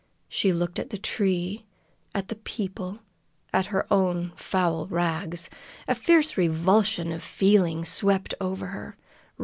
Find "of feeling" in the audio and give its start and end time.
7.11-7.85